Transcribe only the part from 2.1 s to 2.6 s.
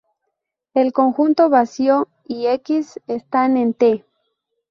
y